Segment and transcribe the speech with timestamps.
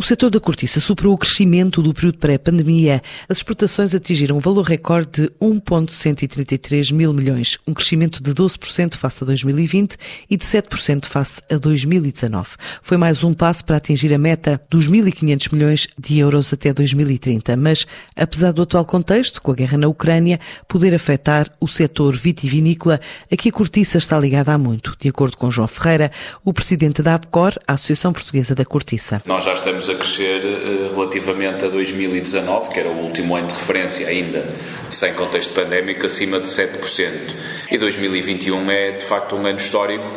[0.00, 3.02] O setor da cortiça superou o crescimento do período pré-pandemia.
[3.28, 9.22] As exportações atingiram um valor recorde de 1,133 mil milhões, um crescimento de 12% face
[9.22, 9.98] a 2020
[10.30, 12.48] e de 7% face a 2019.
[12.80, 17.54] Foi mais um passo para atingir a meta dos 1.500 milhões de euros até 2030.
[17.58, 17.86] Mas,
[18.16, 23.50] apesar do atual contexto, com a guerra na Ucrânia, poder afetar o setor vitivinícola, aqui
[23.50, 24.96] a cortiça está ligada há muito.
[24.98, 26.10] De acordo com João Ferreira,
[26.42, 29.20] o presidente da APCOR, a Associação Portuguesa da Cortiça.
[29.26, 33.54] Nós já estamos a crescer eh, relativamente a 2019, que era o último ano de
[33.54, 34.46] referência ainda
[34.88, 37.34] sem contexto pandémico, acima de 7%.
[37.70, 40.10] E 2021 é de facto um ano histórico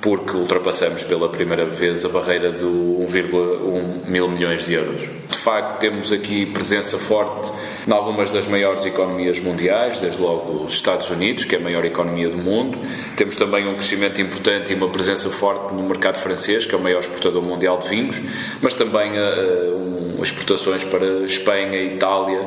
[0.00, 5.02] porque ultrapassamos pela primeira vez a barreira do 1,1 mil milhões de euros.
[5.02, 7.52] De facto, temos aqui presença forte
[7.86, 11.84] em algumas das maiores economias mundiais, desde logo os Estados Unidos, que é a maior
[11.84, 12.78] economia do mundo.
[13.16, 16.80] Temos também um crescimento importante e uma presença forte no mercado francês, que é o
[16.80, 18.20] maior exportador mundial de vinhos,
[18.60, 22.40] mas também uh, um, exportações para Espanha, Itália,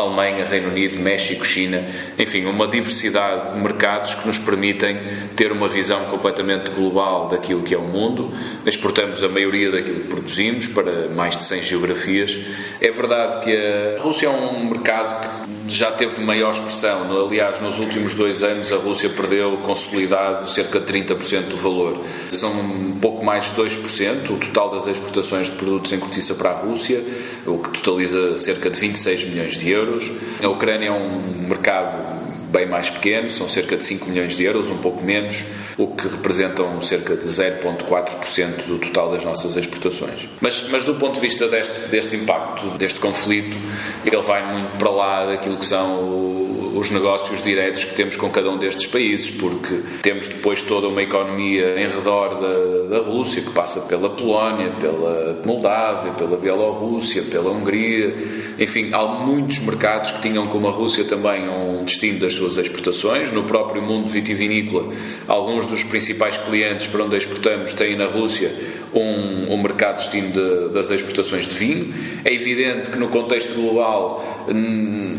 [0.00, 1.82] Alemanha, Reino Unido, México, China,
[2.18, 4.98] enfim, uma diversidade de mercados que nos permitem
[5.36, 8.32] ter uma visão completamente global daquilo que é o mundo.
[8.64, 12.40] Exportamos a maioria daquilo que produzimos para mais de 100 geografias.
[12.80, 15.37] É verdade que a Rússia é um mercado que
[15.68, 17.26] já teve maior expressão.
[17.26, 22.02] Aliás, nos últimos dois anos a Rússia perdeu consolidado cerca de 30% do valor.
[22.30, 26.50] São um pouco mais de 2% o total das exportações de produtos em cortiça para
[26.50, 27.04] a Rússia,
[27.46, 30.10] o que totaliza cerca de 26 milhões de euros.
[30.42, 34.70] A Ucrânia é um mercado bem mais pequeno, são cerca de 5 milhões de euros,
[34.70, 35.44] um pouco menos,
[35.76, 40.28] o que representam cerca de 0,4% do total das nossas exportações.
[40.40, 43.56] Mas, mas do ponto de vista deste, deste impacto, deste conflito,
[44.04, 48.50] ele vai muito para lá daquilo que são os negócios diretos que temos com cada
[48.50, 53.50] um destes países, porque temos depois toda uma economia em redor da, da Rússia, que
[53.50, 58.14] passa pela Polónia, pela Moldávia, pela Bielorrússia, pela Hungria,
[58.58, 63.30] enfim, há muitos mercados que tinham como a Rússia também um destino das suas exportações.
[63.30, 64.92] No próprio mundo vitivinícola,
[65.28, 68.52] alguns dos principais clientes para onde exportamos têm na Rússia
[68.94, 71.94] um, um mercado destino de, das exportações de vinho.
[72.24, 75.16] É evidente que no contexto global hum,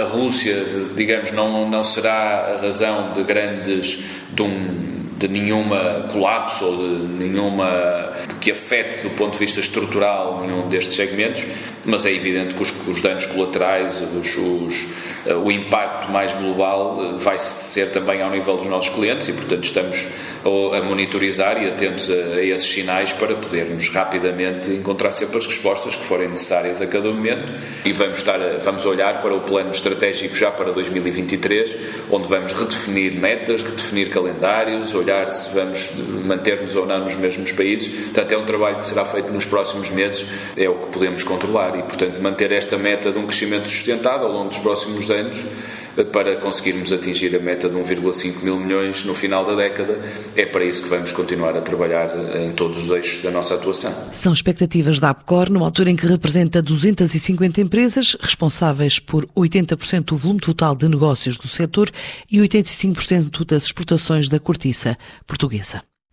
[0.00, 0.64] a Rússia,
[0.96, 3.98] digamos, não, não será a razão de grandes
[4.32, 8.10] de um de nenhuma colapso ou de nenhuma
[8.40, 11.44] que afete do ponto de vista estrutural nenhum destes segmentos,
[11.84, 14.86] mas é evidente que os, os danos colaterais, os, os,
[15.44, 19.64] o impacto mais global eh, vai ser também ao nível dos nossos clientes e, portanto,
[19.64, 20.08] estamos
[20.42, 26.04] a monitorizar e atentos a, esses sinais para podermos rapidamente encontrar sempre as respostas que
[26.04, 27.52] forem necessárias a cada momento
[27.84, 31.76] e vamos estar vamos olhar para o plano estratégico já para 2023,
[32.10, 35.90] onde vamos redefinir metas, redefinir calendários, olhar se vamos
[36.24, 37.92] manter-nos ou não nos mesmos países.
[38.04, 40.26] Portanto, é um trabalho que será feito nos próximos meses,
[40.56, 44.32] é o que podemos controlar e, portanto, manter esta meta de um crescimento sustentado ao
[44.32, 44.58] longo dos
[45.10, 45.46] anos
[46.12, 50.00] para conseguirmos atingir a meta de 1,5 mil milhões no final da década.
[50.36, 53.92] É para isso que vamos continuar a trabalhar em todos os eixos da nossa atuação.
[54.12, 60.16] São expectativas da APCOR, numa altura em que representa 250 empresas, responsáveis por 80% do
[60.16, 61.90] volume total de negócios do setor
[62.30, 64.96] e 85% das exportações da cortiça
[65.26, 65.82] portuguesa.